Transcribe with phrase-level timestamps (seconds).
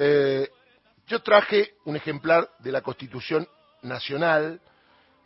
[0.00, 0.48] Eh,
[1.08, 3.48] yo traje un ejemplar de la Constitución
[3.82, 4.60] Nacional,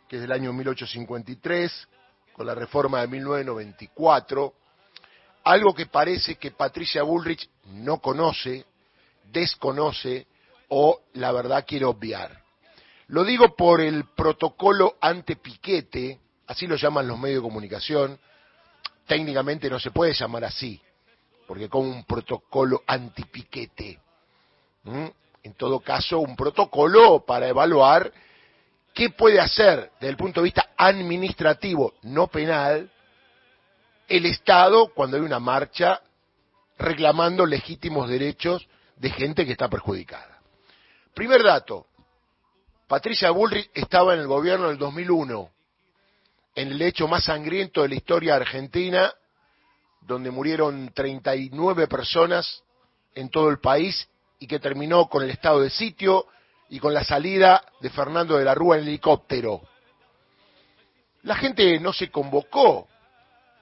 [0.09, 1.87] que es del año 1853,
[2.33, 4.53] con la reforma de 1994,
[5.43, 8.65] algo que parece que Patricia Bullrich no conoce,
[9.31, 10.25] desconoce
[10.69, 12.41] o la verdad quiere obviar.
[13.09, 18.19] Lo digo por el protocolo ante piquete, así lo llaman los medios de comunicación,
[19.05, 20.81] técnicamente no se puede llamar así,
[21.45, 23.99] porque como un protocolo antipiquete.
[24.85, 28.11] En todo caso, un protocolo para evaluar
[28.93, 32.89] qué puede hacer desde el punto de vista administrativo, no penal,
[34.07, 36.01] el Estado cuando hay una marcha
[36.77, 38.67] reclamando legítimos derechos
[38.97, 40.39] de gente que está perjudicada.
[41.13, 41.87] Primer dato,
[42.87, 45.49] Patricia Bullrich estaba en el gobierno del 2001,
[46.55, 49.13] en el hecho más sangriento de la historia argentina,
[50.01, 52.63] donde murieron 39 personas
[53.15, 54.07] en todo el país
[54.43, 56.25] y que terminó con el estado de sitio
[56.67, 59.61] y con la salida de Fernando de la Rúa en helicóptero.
[61.21, 62.89] La gente no se convocó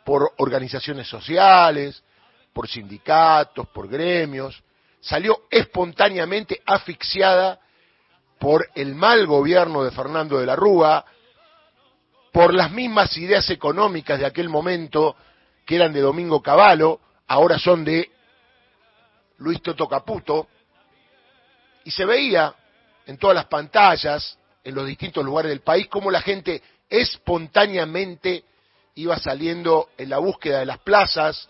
[0.03, 2.03] por organizaciones sociales,
[2.51, 4.63] por sindicatos, por gremios,
[4.99, 7.59] salió espontáneamente asfixiada
[8.39, 11.05] por el mal gobierno de Fernando de la Rúa,
[12.33, 15.16] por las mismas ideas económicas de aquel momento
[15.63, 18.09] que eran de Domingo Cavallo, ahora son de
[19.38, 20.47] Luis Toto Caputo,
[21.83, 22.53] y se veía
[23.05, 28.43] en todas las pantallas, en los distintos lugares del país, cómo la gente espontáneamente
[28.95, 31.49] iba saliendo en la búsqueda de las plazas,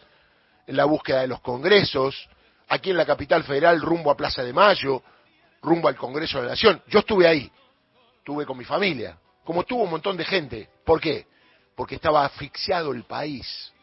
[0.68, 2.30] en la búsqueda de los congresos,
[2.70, 5.04] aquí en la capital federal rumbo a Plaza de Mayo,
[5.62, 6.82] rumbo al Congreso de la Nación.
[6.88, 7.52] Yo estuve ahí,
[8.20, 10.70] estuve con mi familia, como tuvo un montón de gente.
[10.86, 11.28] ¿Por qué?
[11.76, 13.74] Porque estaba asfixiado el país,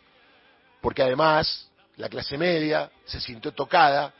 [0.81, 4.15] porque además la clase media se sintió tocada,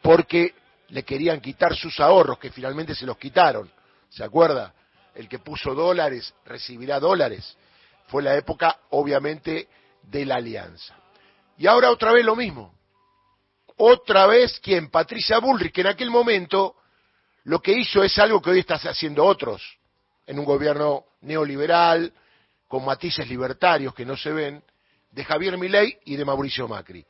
[0.00, 0.54] porque
[0.88, 3.70] le querían quitar sus ahorros, que finalmente se los quitaron.
[4.08, 4.74] ¿Se acuerda?
[5.14, 7.56] El que puso dólares recibirá dólares.
[8.08, 9.68] Fue la época, obviamente,
[10.02, 10.94] de la alianza.
[11.56, 12.74] Y ahora otra vez lo mismo.
[13.76, 16.76] Otra vez quien, Patricia Bullrich, que en aquel momento
[17.44, 19.78] lo que hizo es algo que hoy están haciendo otros,
[20.26, 22.12] en un gobierno neoliberal,
[22.68, 24.62] con matices libertarios que no se ven,
[25.10, 27.04] de Javier Milei y de Mauricio Macri.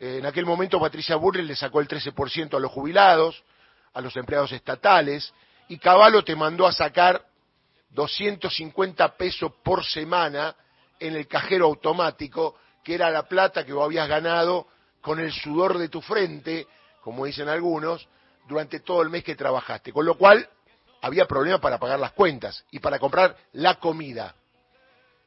[0.00, 3.44] En aquel momento Patricia Bullrich le sacó el 13% a los jubilados,
[3.92, 5.30] a los empleados estatales,
[5.68, 7.22] y Caballo te mandó a sacar
[7.90, 10.56] 250 pesos por semana
[10.98, 14.68] en el cajero automático, que era la plata que vos habías ganado
[15.02, 16.66] con el sudor de tu frente,
[17.02, 18.08] como dicen algunos,
[18.48, 19.92] durante todo el mes que trabajaste.
[19.92, 20.48] Con lo cual
[21.02, 24.34] había problemas para pagar las cuentas y para comprar la comida.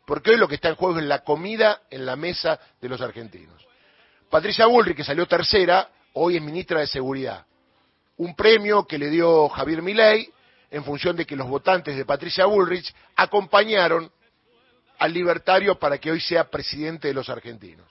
[0.08, 3.02] Porque hoy lo que está en juego es la comida en la mesa de los
[3.02, 3.64] argentinos.
[4.34, 7.46] Patricia Bullrich, que salió tercera, hoy es ministra de Seguridad.
[8.18, 10.28] Un premio que le dio Javier Milei
[10.72, 14.12] en función de que los votantes de Patricia Bullrich acompañaron
[14.98, 17.86] al libertario para que hoy sea presidente de los argentinos.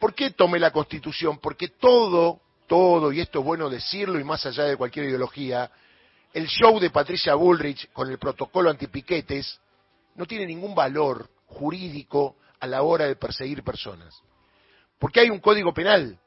[0.00, 1.36] ¿Por qué tomé la Constitución?
[1.36, 5.70] Porque todo, todo, y esto es bueno decirlo y más allá de cualquier ideología,
[6.32, 9.60] el show de Patricia Bullrich con el protocolo antipiquetes
[10.14, 14.22] no tiene ningún valor jurídico a la hora de perseguir personas.
[14.98, 16.18] Porque hay un código penal.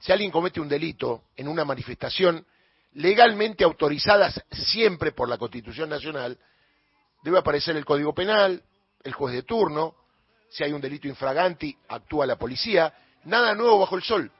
[0.00, 2.46] Si alguien comete un delito en una manifestación
[2.92, 6.38] legalmente autorizadas siempre por la Constitución Nacional,
[7.22, 8.62] debe aparecer el código penal,
[9.02, 9.94] el juez de turno,
[10.48, 14.30] si hay un delito infraganti, actúa la policía, nada nuevo bajo el sol.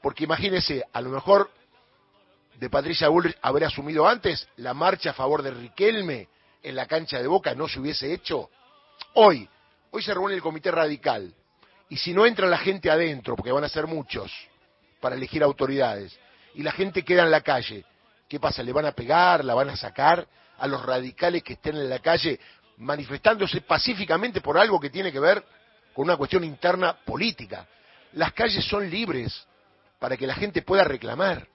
[0.00, 1.50] Porque imagínese, a lo mejor
[2.58, 6.28] de Patricia Bullrich haber asumido antes la marcha a favor de Riquelme
[6.62, 8.50] en la cancha de Boca no se hubiese hecho.
[9.14, 9.48] Hoy,
[9.90, 11.34] hoy se reúne el comité radical
[11.92, 14.32] y si no entra la gente adentro, porque van a ser muchos
[14.98, 16.18] para elegir autoridades,
[16.54, 17.84] y la gente queda en la calle,
[18.30, 18.62] ¿qué pasa?
[18.62, 19.44] ¿Le van a pegar?
[19.44, 20.26] ¿La van a sacar
[20.56, 22.40] a los radicales que estén en la calle
[22.78, 25.44] manifestándose pacíficamente por algo que tiene que ver
[25.92, 27.68] con una cuestión interna política?
[28.14, 29.46] Las calles son libres
[29.98, 31.46] para que la gente pueda reclamar.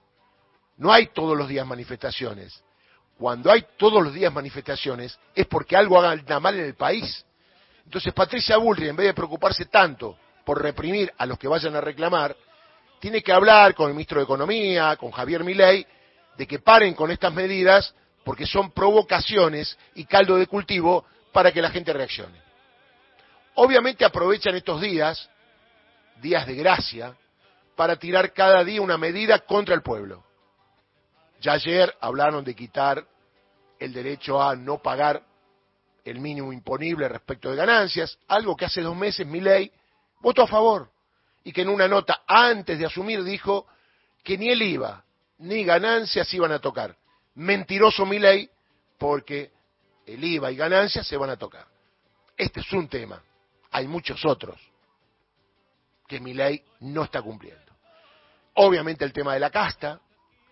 [0.76, 2.62] No hay todos los días manifestaciones.
[3.18, 7.26] Cuando hay todos los días manifestaciones es porque algo haga mal en el país.
[7.84, 10.16] Entonces Patricia Bullrich, en vez de preocuparse tanto
[10.48, 12.34] por reprimir a los que vayan a reclamar,
[13.00, 15.86] tiene que hablar con el ministro de Economía, con Javier Milei,
[16.38, 21.04] de que paren con estas medidas porque son provocaciones y caldo de cultivo
[21.34, 22.40] para que la gente reaccione.
[23.56, 25.28] Obviamente aprovechan estos días,
[26.22, 27.14] días de gracia,
[27.76, 30.24] para tirar cada día una medida contra el pueblo.
[31.42, 33.04] Ya ayer hablaron de quitar
[33.78, 35.22] el derecho a no pagar
[36.06, 39.70] el mínimo imponible respecto de ganancias, algo que hace dos meses Milei
[40.20, 40.90] votó a favor
[41.44, 43.66] y que en una nota antes de asumir dijo
[44.22, 45.04] que ni el IVA
[45.38, 46.96] ni ganancias iban a tocar.
[47.34, 48.50] Mentiroso mi ley,
[48.98, 49.52] porque
[50.06, 51.66] el IVA y ganancias se van a tocar.
[52.36, 53.22] Este es un tema.
[53.70, 54.60] Hay muchos otros
[56.06, 57.72] que mi ley no está cumpliendo.
[58.54, 60.00] Obviamente el tema de la casta,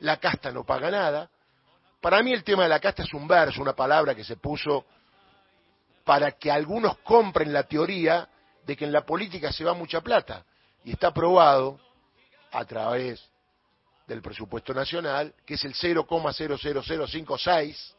[0.00, 1.28] la casta no paga nada.
[2.00, 4.84] Para mí el tema de la casta es un verso, una palabra que se puso
[6.04, 8.28] para que algunos compren la teoría
[8.66, 10.44] de que en la política se va mucha plata.
[10.84, 11.78] Y está probado
[12.50, 13.24] a través
[14.06, 17.94] del presupuesto nacional, que es el 0,00056,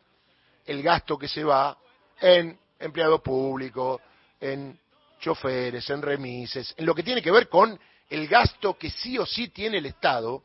[0.66, 1.76] el gasto que se va
[2.20, 4.02] en empleado público,
[4.40, 4.80] en
[5.20, 7.80] choferes, en remises, en lo que tiene que ver con
[8.10, 10.44] el gasto que sí o sí tiene el Estado,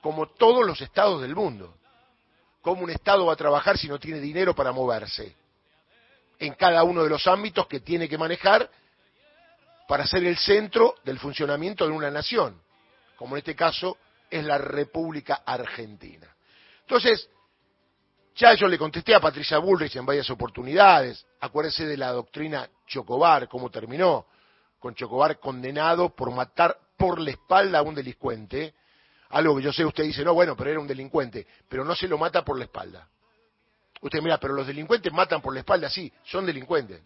[0.00, 1.74] como todos los estados del mundo.
[2.62, 5.34] ¿Cómo un Estado va a trabajar si no tiene dinero para moverse?
[6.38, 8.70] En cada uno de los ámbitos que tiene que manejar
[9.86, 12.60] para ser el centro del funcionamiento de una nación,
[13.16, 13.98] como en este caso
[14.30, 16.26] es la República Argentina.
[16.80, 17.28] Entonces,
[18.34, 23.48] ya yo le contesté a Patricia Bullrich en varias oportunidades, acuérdese de la doctrina Chocobar,
[23.48, 24.26] cómo terminó,
[24.78, 28.74] con Chocobar condenado por matar por la espalda a un delincuente,
[29.30, 32.08] algo que yo sé, usted dice, no, bueno, pero era un delincuente, pero no se
[32.08, 33.08] lo mata por la espalda.
[34.00, 37.00] Usted mira, pero los delincuentes matan por la espalda, sí, son delincuentes.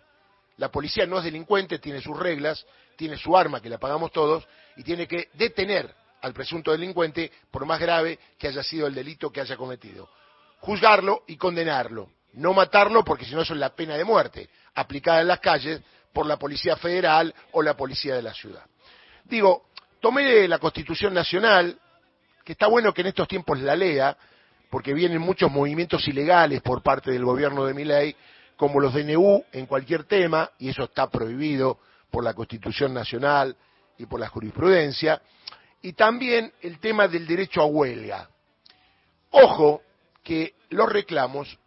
[0.60, 4.46] La policía no es delincuente, tiene sus reglas, tiene su arma, que la pagamos todos,
[4.76, 5.90] y tiene que detener
[6.20, 10.10] al presunto delincuente por más grave que haya sido el delito que haya cometido.
[10.58, 12.10] Juzgarlo y condenarlo.
[12.34, 15.80] No matarlo porque si no eso es la pena de muerte, aplicada en las calles
[16.12, 18.66] por la Policía Federal o la Policía de la Ciudad.
[19.24, 19.64] Digo,
[19.98, 21.80] tomé la Constitución Nacional,
[22.44, 24.14] que está bueno que en estos tiempos la lea,
[24.68, 28.14] porque vienen muchos movimientos ilegales por parte del gobierno de Miley,
[28.60, 31.78] como los DNU en cualquier tema, y eso está prohibido
[32.10, 33.56] por la Constitución Nacional
[33.96, 35.22] y por la jurisprudencia,
[35.80, 38.28] y también el tema del derecho a huelga.
[39.30, 39.80] Ojo
[40.22, 41.58] que los reclamos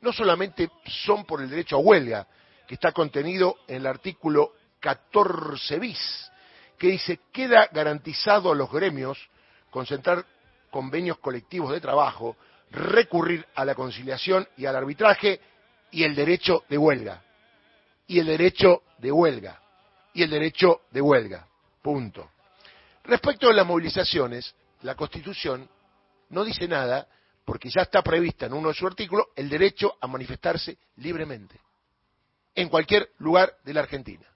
[0.00, 2.26] no solamente son por el derecho a huelga,
[2.66, 6.28] que está contenido en el artículo 14 bis,
[6.76, 9.16] que dice, queda garantizado a los gremios
[9.70, 10.26] concentrar
[10.72, 12.36] convenios colectivos de trabajo,
[12.72, 15.40] recurrir a la conciliación y al arbitraje
[15.92, 17.22] y el derecho de huelga.
[18.06, 19.60] Y el derecho de huelga.
[20.14, 21.46] Y el derecho de huelga.
[21.80, 22.30] Punto.
[23.04, 25.68] Respecto a las movilizaciones, la Constitución
[26.30, 27.06] no dice nada
[27.44, 31.60] porque ya está prevista en uno de sus artículos el derecho a manifestarse libremente
[32.54, 34.26] en cualquier lugar de la Argentina.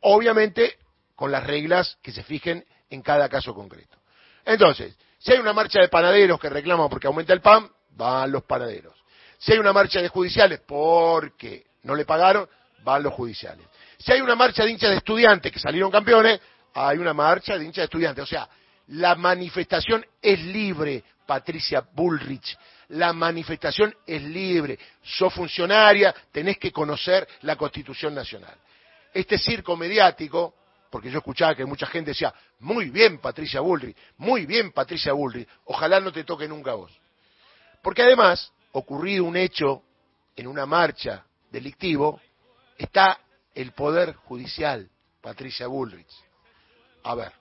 [0.00, 0.78] Obviamente
[1.14, 3.98] con las reglas que se fijen en cada caso concreto.
[4.44, 8.42] Entonces, si hay una marcha de panaderos que reclaman porque aumenta el pan, van los
[8.44, 9.01] panaderos.
[9.42, 12.48] Si hay una marcha de judiciales porque no le pagaron,
[12.84, 13.66] van los judiciales.
[13.98, 16.40] Si hay una marcha de hinchas de estudiantes que salieron campeones,
[16.72, 18.22] hay una marcha de hinchas de estudiantes.
[18.22, 18.48] O sea,
[18.86, 22.56] la manifestación es libre, Patricia Bullrich.
[22.90, 24.78] La manifestación es libre.
[25.02, 28.54] Sos funcionaria, tenés que conocer la Constitución Nacional.
[29.12, 30.54] Este circo mediático,
[30.88, 35.48] porque yo escuchaba que mucha gente decía, muy bien Patricia Bullrich, muy bien Patricia Bullrich,
[35.64, 36.92] ojalá no te toque nunca a vos.
[37.82, 39.82] Porque además, ocurrido un hecho
[40.36, 42.20] en una marcha delictivo,
[42.78, 43.18] está
[43.54, 44.88] el Poder Judicial,
[45.20, 46.12] Patricia Bullrich.
[47.04, 47.32] A ver,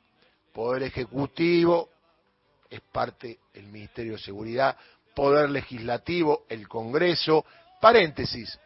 [0.54, 1.90] Poder Ejecutivo
[2.70, 4.78] es parte del Ministerio de Seguridad,
[5.16, 7.46] Poder Legislativo, el Congreso,
[7.80, 8.60] paréntesis,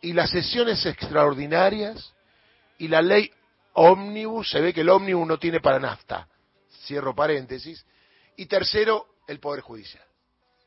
[0.00, 2.12] y las sesiones extraordinarias
[2.78, 3.30] y la ley
[3.74, 6.28] ómnibus, se ve que el ómnibus no tiene para nafta,
[6.84, 7.84] cierro paréntesis,
[8.36, 10.04] y tercero, el Poder Judicial.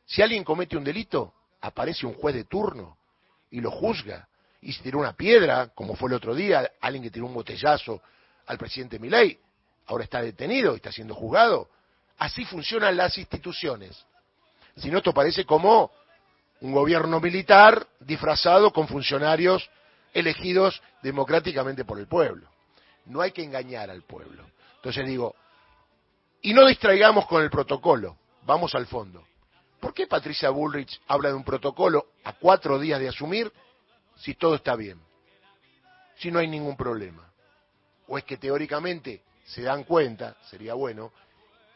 [0.05, 2.97] Si alguien comete un delito, aparece un juez de turno
[3.51, 4.27] y lo juzga.
[4.61, 8.01] Y si tiró una piedra, como fue el otro día, alguien que tiró un botellazo
[8.47, 9.39] al presidente Milei,
[9.87, 11.69] ahora está detenido y está siendo juzgado.
[12.17, 14.05] Así funcionan las instituciones.
[14.77, 15.91] Si no, esto parece como
[16.61, 19.69] un gobierno militar disfrazado con funcionarios
[20.13, 22.49] elegidos democráticamente por el pueblo.
[23.05, 24.43] No hay que engañar al pueblo.
[24.77, 25.35] Entonces digo,
[26.41, 29.25] y no distraigamos con el protocolo, vamos al fondo.
[29.85, 33.53] ¿Por qué Patricia Bullrich habla de un protocolo a cuatro días de asumir
[34.15, 34.99] si todo está bien?
[36.17, 37.31] Si no hay ningún problema.
[38.07, 41.13] ¿O es que teóricamente se dan cuenta, sería bueno,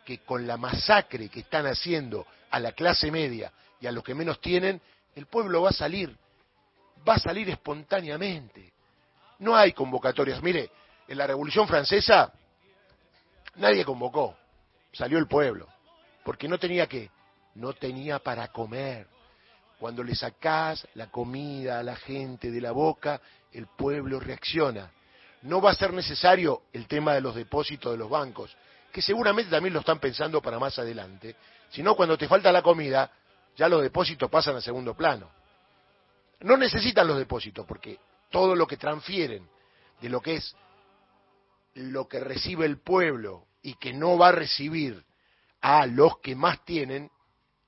[0.03, 4.15] que con la masacre que están haciendo a la clase media y a los que
[4.15, 4.81] menos tienen,
[5.13, 6.17] el pueblo va a salir,
[7.07, 8.73] va a salir espontáneamente.
[9.37, 10.41] No hay convocatorias.
[10.41, 10.71] Mire,
[11.07, 12.33] en la Revolución Francesa
[13.57, 14.35] nadie convocó,
[14.93, 15.67] salió el pueblo,
[16.23, 17.11] porque no tenía que
[17.59, 19.07] no tenía para comer.
[19.77, 24.91] Cuando le sacás la comida a la gente de la boca, el pueblo reacciona.
[25.43, 28.55] No va a ser necesario el tema de los depósitos de los bancos,
[28.91, 31.35] que seguramente también lo están pensando para más adelante,
[31.69, 33.11] Si no, cuando te falta la comida,
[33.55, 35.29] ya los depósitos pasan a segundo plano.
[36.39, 37.99] No necesitan los depósitos, porque
[38.31, 39.47] todo lo que transfieren
[40.01, 40.55] de lo que es
[41.75, 45.05] lo que recibe el pueblo y que no va a recibir
[45.61, 47.11] a los que más tienen,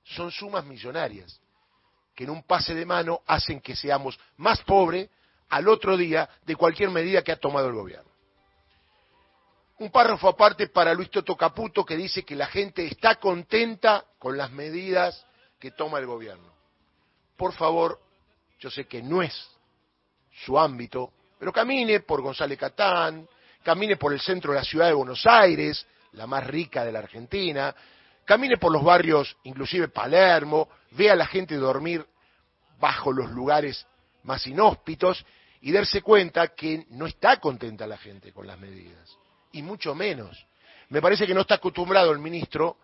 [0.04, 1.40] son sumas millonarias,
[2.14, 5.08] que en un pase de mano hacen que seamos más pobres
[5.48, 8.10] al otro día de cualquier medida que ha tomado el gobierno.
[9.78, 14.36] Un párrafo aparte para Luis Toto Caputo que dice que la gente está contenta con
[14.36, 15.26] las medidas
[15.58, 16.52] que toma el gobierno.
[17.36, 17.98] Por favor,
[18.60, 19.34] yo sé que no es
[20.44, 23.28] su ámbito, pero camine por González Catán,
[23.62, 27.00] camine por el centro de la ciudad de Buenos Aires, la más rica de la
[27.00, 27.74] Argentina,
[28.24, 32.04] camine por los barrios, inclusive Palermo, vea a la gente dormir
[32.78, 33.86] bajo los lugares
[34.24, 35.24] más inhóspitos
[35.60, 39.16] y darse cuenta que no está contenta la gente con las medidas,
[39.52, 40.46] y mucho menos.
[40.88, 42.76] Me parece que no está acostumbrado el ministro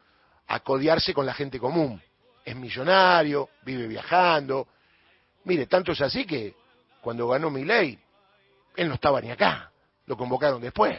[0.47, 2.01] a codiarse con la gente común.
[2.45, 4.67] Es millonario, vive viajando.
[5.45, 6.55] Mire, tanto es así que
[7.03, 7.99] cuando ganó mi ley,
[8.77, 9.71] él no estaba ni acá,
[10.07, 10.97] lo convocaron después.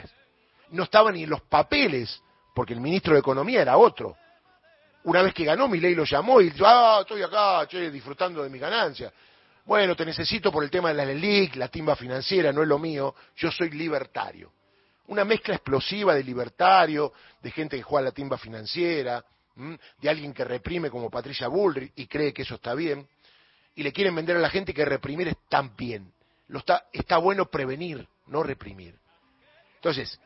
[0.70, 2.22] No estaba ni en los papeles,
[2.54, 4.18] porque el ministro de Economía era otro.
[5.10, 8.50] Una vez que ganó, mi ley lo llamó y dijo, ah, estoy acá, disfrutando de
[8.52, 9.12] mi ganancia.
[9.66, 12.78] Bueno, te necesito por el tema de la LELIC, la timba financiera, no es lo
[12.78, 14.54] mío, yo soy libertario.
[15.08, 17.12] Una mezcla explosiva de libertario,
[17.42, 19.26] de gente que juega la timba financiera,
[20.00, 23.08] de alguien que reprime como Patricia Bullrich y cree que eso está bien,
[23.74, 26.14] y le quieren vender a la gente que reprimir está bien.
[26.50, 28.94] Lo está, está bueno prevenir, no reprimir.
[29.74, 30.20] Entonces,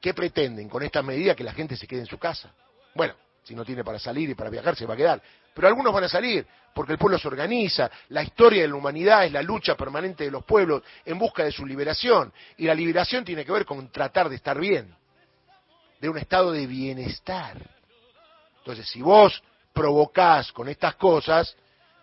[0.00, 1.34] ¿qué pretenden con esta medida?
[1.34, 2.50] Que la gente se quede en su casa.
[2.94, 3.14] Bueno,
[3.48, 5.22] si no tiene para salir y para viajar, se va a quedar.
[5.54, 7.90] Pero algunos van a salir, porque el pueblo se organiza.
[8.10, 11.50] La historia de la humanidad es la lucha permanente de los pueblos en busca de
[11.50, 12.30] su liberación.
[12.58, 14.94] Y la liberación tiene que ver con tratar de estar bien,
[15.98, 17.56] de un estado de bienestar.
[18.58, 21.56] Entonces, si vos provocás con estas cosas,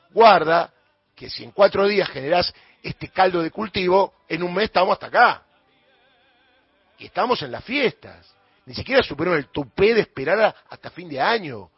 [0.10, 0.74] guarda
[1.16, 5.06] que si en cuatro días generás este caldo de cultivo, en un mes estamos hasta
[5.06, 5.44] acá.
[6.98, 8.35] Y estamos en las fiestas.
[8.66, 11.70] Ni siquiera superaron el tupé de esperar hasta fin de año.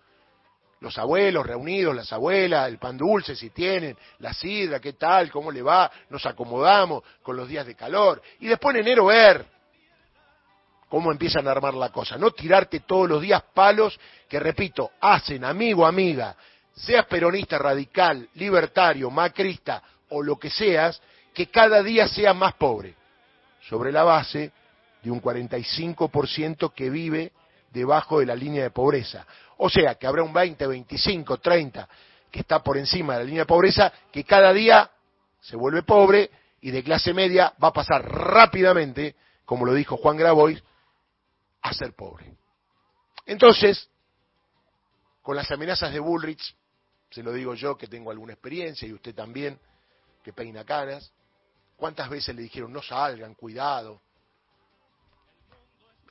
[0.79, 5.51] Los abuelos reunidos, las abuelas, el pan dulce si tienen, la sidra, qué tal, cómo
[5.51, 8.21] le va, nos acomodamos con los días de calor.
[8.39, 9.45] Y después en enero ver
[10.87, 12.17] cómo empiezan a armar la cosa.
[12.17, 16.35] No tirarte todos los días palos que, repito, hacen, amigo, amiga,
[16.75, 21.01] seas peronista, radical, libertario, macrista o lo que seas,
[21.33, 22.95] que cada día sea más pobre,
[23.67, 24.51] sobre la base
[25.07, 27.31] de un 45% que vive
[27.71, 29.25] debajo de la línea de pobreza.
[29.55, 31.87] O sea, que habrá un 20, 25, 30
[32.29, 34.91] que está por encima de la línea de pobreza, que cada día
[35.39, 40.17] se vuelve pobre y de clase media va a pasar rápidamente, como lo dijo Juan
[40.17, 40.61] Grabois,
[41.61, 42.35] a ser pobre.
[43.25, 43.89] Entonces,
[45.21, 46.53] con las amenazas de Bullrich,
[47.11, 49.57] se lo digo yo que tengo alguna experiencia y usted también,
[50.21, 51.13] que peina canas,
[51.77, 54.01] ¿cuántas veces le dijeron no salgan, cuidado?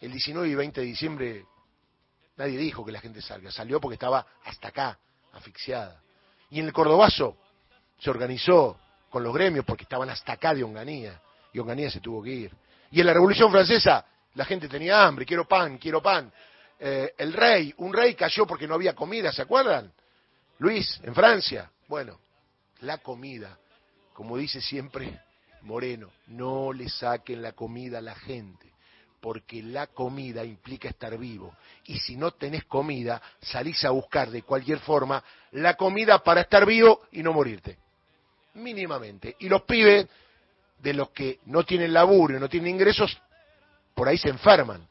[0.00, 1.46] El 19 y 20 de diciembre
[2.36, 4.98] nadie dijo que la gente salga, salió porque estaba hasta acá,
[5.32, 6.00] asfixiada.
[6.50, 7.36] Y en el Cordobazo
[7.98, 8.78] se organizó
[9.10, 11.20] con los gremios porque estaban hasta acá de Onganía,
[11.52, 12.52] y Onganía se tuvo que ir.
[12.90, 16.30] Y en la Revolución Francesa la gente tenía hambre, quiero pan, quiero pan.
[16.78, 19.92] Eh, el rey, un rey cayó porque no había comida, ¿se acuerdan?
[20.58, 21.70] Luis, en Francia.
[21.88, 22.20] Bueno,
[22.80, 23.58] la comida,
[24.12, 25.20] como dice siempre
[25.62, 28.70] Moreno, no le saquen la comida a la gente,
[29.20, 31.56] porque la comida implica estar vivo.
[31.84, 36.66] Y si no tenés comida, salís a buscar de cualquier forma la comida para estar
[36.66, 37.78] vivo y no morirte.
[38.54, 39.36] Mínimamente.
[39.40, 40.06] Y los pibes,
[40.78, 43.18] de los que no tienen laburo y no tienen ingresos,
[43.94, 44.86] por ahí se enferman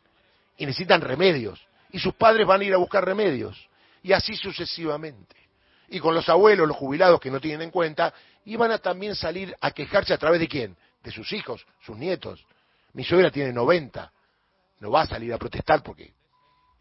[0.57, 1.65] y necesitan remedios.
[1.91, 3.69] Y sus padres van a ir a buscar remedios.
[4.03, 5.35] Y así sucesivamente.
[5.89, 8.13] Y con los abuelos, los jubilados que no tienen en cuenta,
[8.45, 10.75] iban a también salir a quejarse a través de quién?
[11.03, 12.45] De sus hijos, sus nietos.
[12.95, 14.11] Mi suegra tiene 90.
[14.79, 16.13] No va a salir a protestar porque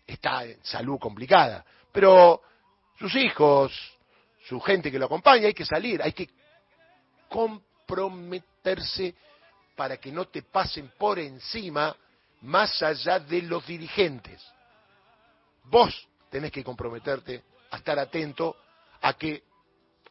[0.06, 1.64] está en salud complicada.
[1.92, 2.40] Pero
[2.99, 3.73] sus hijos,
[4.47, 6.30] su gente que lo acompaña, hay que salir, hay que
[7.28, 9.14] comprometerse
[9.75, 11.97] para que no te pasen por encima
[12.42, 14.40] más allá de los dirigentes.
[15.64, 17.42] Vos tenés que comprometerte
[17.73, 18.56] a estar atento
[19.00, 19.42] a que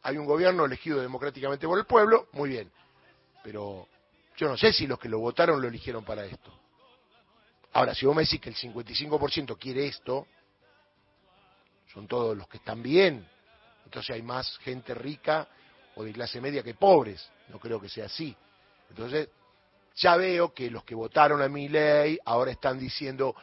[0.02, 2.70] hay un gobierno elegido democráticamente por el pueblo, muy bien,
[3.42, 3.88] pero
[4.36, 6.52] yo no sé si los que lo votaron lo eligieron para esto.
[7.72, 10.26] Ahora, si vos me decís que el 55% quiere esto,
[11.92, 13.28] son todos los que están bien,
[13.84, 15.48] entonces hay más gente rica
[15.96, 18.34] o de clase media que pobres, no creo que sea así.
[18.90, 19.28] Entonces,
[19.96, 23.34] ya veo que los que votaron a mi ley ahora están diciendo,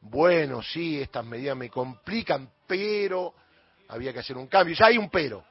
[0.00, 3.34] bueno, sí, estas medidas me complican, pero
[3.88, 4.74] había que hacer un cambio.
[4.74, 5.44] Ya hay un pero.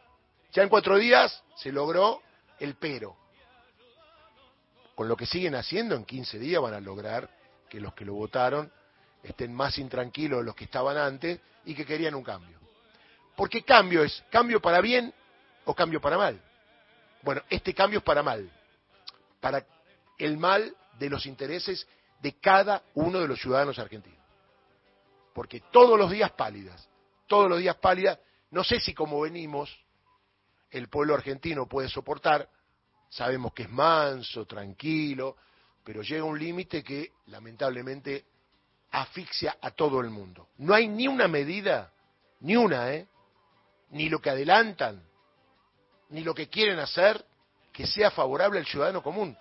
[0.51, 2.21] Ya en cuatro días se logró
[2.59, 3.15] el pero.
[4.99, 7.29] Con lo que siguen haciendo, en 15 días van a lograr
[7.69, 8.69] que los que lo votaron
[9.23, 12.59] estén más intranquilos de los que estaban antes y que querían un cambio.
[13.37, 15.13] Porque cambio es cambio para bien
[15.63, 16.41] o cambio para mal.
[17.21, 18.51] Bueno, este cambio es para mal,
[19.39, 19.65] para
[20.17, 21.87] el mal de los intereses
[22.21, 24.19] de cada uno de los ciudadanos argentinos.
[25.33, 26.89] Porque todos los días pálidas,
[27.25, 28.19] todos los días pálidas,
[28.51, 29.73] no sé si como venimos,
[30.71, 32.49] el pueblo argentino puede soportar,
[33.09, 35.37] sabemos que es manso, tranquilo,
[35.83, 38.25] pero llega un límite que lamentablemente
[38.91, 40.49] asfixia a todo el mundo.
[40.57, 41.91] No hay ni una medida,
[42.41, 43.07] ni una, ¿eh?
[43.91, 45.03] ni lo que adelantan,
[46.09, 47.25] ni lo que quieren hacer
[47.71, 49.37] que sea favorable al ciudadano común.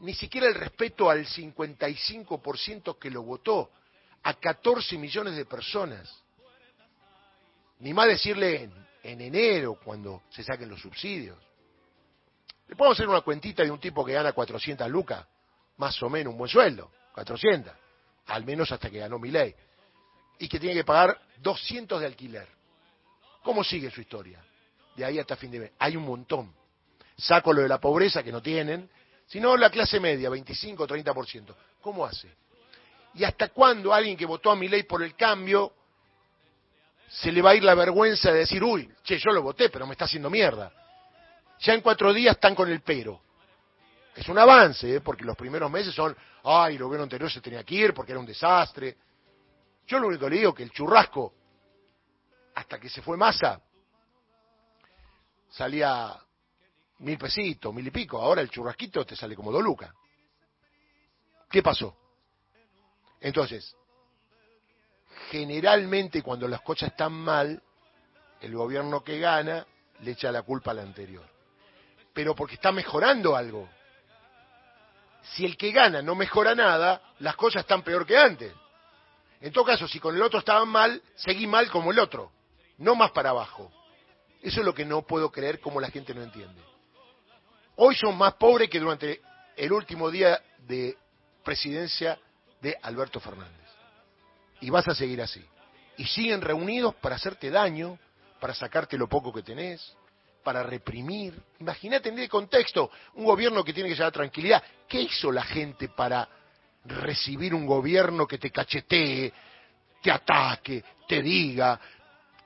[0.00, 3.70] Ni siquiera el respeto al 55% que lo votó,
[4.22, 6.22] a 14 millones de personas.
[7.80, 11.47] Ni más decirle en, en enero, cuando se saquen los subsidios.
[12.68, 15.26] Le podemos hacer una cuentita de un tipo que gana 400 lucas,
[15.78, 17.72] más o menos un buen sueldo, 400
[18.28, 19.54] al menos hasta que ganó mi ley,
[20.38, 22.46] y que tiene que pagar 200 de alquiler.
[23.42, 24.40] ¿Cómo sigue su historia?
[24.94, 25.72] De ahí hasta fin de mes.
[25.78, 26.54] Hay un montón.
[27.16, 28.88] Saco lo de la pobreza que no tienen,
[29.26, 31.54] sino la clase media, 25 o 30%.
[31.80, 32.28] ¿Cómo hace?
[33.14, 35.72] ¿Y hasta cuándo alguien que votó a mi ley por el cambio
[37.08, 39.86] se le va a ir la vergüenza de decir, uy, che, yo lo voté, pero
[39.86, 40.72] me está haciendo mierda?
[41.60, 43.20] Ya en cuatro días están con el pero.
[44.14, 45.00] Es un avance, ¿eh?
[45.00, 48.20] porque los primeros meses son, ay, el gobierno anterior se tenía que ir porque era
[48.20, 48.96] un desastre.
[49.86, 51.34] Yo lo único que le digo que el churrasco,
[52.54, 53.60] hasta que se fue masa,
[55.50, 56.16] salía
[56.98, 58.20] mil pesitos, mil y pico.
[58.20, 59.92] Ahora el churrasquito te sale como dos lucas.
[61.48, 61.96] ¿Qué pasó?
[63.20, 63.74] Entonces,
[65.30, 67.62] generalmente cuando las cosas están mal,
[68.40, 69.66] el gobierno que gana
[70.00, 71.37] le echa la culpa al anterior.
[72.18, 73.68] Pero porque está mejorando algo
[75.22, 78.52] si el que gana no mejora nada, las cosas están peor que antes.
[79.40, 82.32] En todo caso, si con el otro estaban mal, seguí mal como el otro,
[82.78, 83.70] no más para abajo.
[84.42, 86.60] Eso es lo que no puedo creer como la gente no entiende.
[87.76, 89.20] Hoy son más pobres que durante
[89.56, 90.98] el último día de
[91.44, 92.18] presidencia
[92.60, 93.68] de Alberto Fernández.
[94.60, 95.46] Y vas a seguir así.
[95.96, 97.96] Y siguen reunidos para hacerte daño,
[98.40, 99.96] para sacarte lo poco que tenés,
[100.48, 101.38] para reprimir.
[101.60, 104.62] Imagínate en el contexto, un gobierno que tiene que llevar tranquilidad.
[104.88, 106.26] ¿Qué hizo la gente para
[106.86, 109.30] recibir un gobierno que te cachetee,
[110.00, 111.78] te ataque, te diga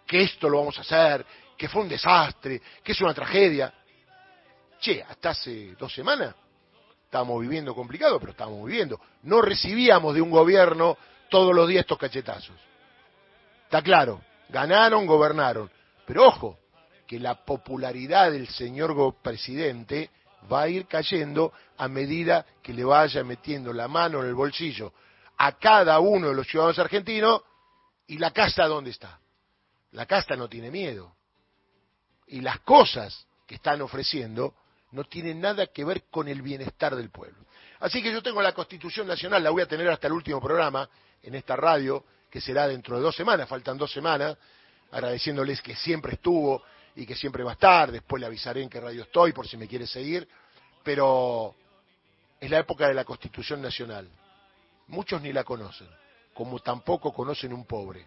[0.05, 1.25] que esto lo vamos a hacer,
[1.57, 3.73] que fue un desastre, que es una tragedia?
[4.81, 6.35] Che, hasta hace dos semanas
[7.05, 9.01] estábamos viviendo complicado, pero estábamos viviendo.
[9.23, 12.57] No recibíamos de un gobierno todos los días estos cachetazos.
[13.63, 15.71] Está claro, ganaron, gobernaron.
[16.05, 16.59] Pero ojo,
[17.13, 20.09] que la popularidad del señor presidente
[20.51, 24.95] va a ir cayendo a medida que le vaya metiendo la mano en el bolsillo
[25.37, 27.43] a cada uno de los ciudadanos argentinos
[28.07, 29.21] y la casta dónde está.
[29.91, 31.15] La casta no tiene miedo.
[32.29, 34.55] Y las cosas que están ofreciendo
[34.93, 37.45] no tienen nada que ver con el bienestar del pueblo.
[37.81, 40.89] Así que yo tengo la Constitución Nacional, la voy a tener hasta el último programa
[41.23, 44.35] en esta radio, que será dentro de dos semanas, faltan dos semanas,
[44.91, 46.63] agradeciéndoles que siempre estuvo
[46.95, 49.57] y que siempre va a estar, después le avisaré en qué radio estoy por si
[49.57, 50.29] me quiere seguir,
[50.83, 51.55] pero
[52.41, 54.09] es la época de la Constitución Nacional.
[54.89, 55.89] Muchos ni la conocen,
[56.35, 58.07] como tampoco conocen un pobre.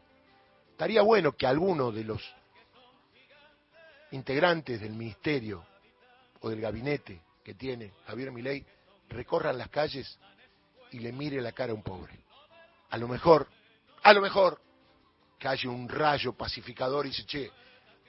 [0.71, 2.21] Estaría bueno que alguno de los
[4.11, 5.65] integrantes del ministerio
[6.41, 8.65] o del gabinete que tiene Javier Milei
[9.09, 10.19] recorran las calles
[10.91, 12.19] y le mire la cara a un pobre.
[12.89, 13.47] A lo mejor,
[14.03, 14.61] a lo mejor,
[15.39, 17.51] que haya un rayo pacificador y dice, che,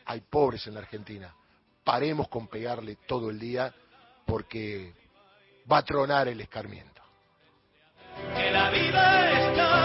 [0.07, 1.35] hay pobres en la Argentina.
[1.85, 3.73] Paremos con pegarle todo el día
[4.25, 4.95] porque
[5.71, 7.03] va a tronar el escarmiento.
[8.35, 9.76] Que la vida